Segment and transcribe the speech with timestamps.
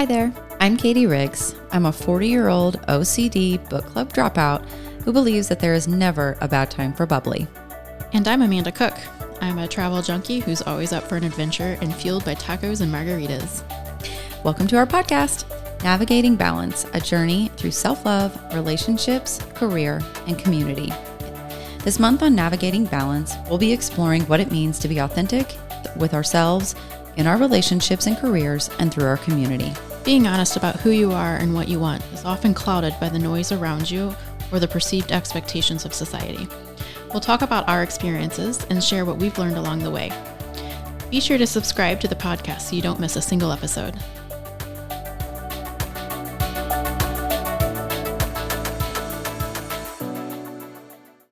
[0.00, 1.54] Hi there, I'm Katie Riggs.
[1.72, 4.66] I'm a 40 year old OCD book club dropout
[5.04, 7.46] who believes that there is never a bad time for bubbly.
[8.14, 8.94] And I'm Amanda Cook.
[9.42, 12.90] I'm a travel junkie who's always up for an adventure and fueled by tacos and
[12.90, 13.62] margaritas.
[14.42, 15.44] Welcome to our podcast,
[15.82, 20.94] Navigating Balance, a journey through self love, relationships, career, and community.
[21.84, 25.58] This month on Navigating Balance, we'll be exploring what it means to be authentic
[25.94, 26.74] with ourselves,
[27.18, 29.74] in our relationships and careers, and through our community.
[30.10, 33.18] Being honest about who you are and what you want is often clouded by the
[33.20, 34.12] noise around you
[34.50, 36.48] or the perceived expectations of society.
[37.12, 40.10] We'll talk about our experiences and share what we've learned along the way.
[41.12, 43.94] Be sure to subscribe to the podcast so you don't miss a single episode.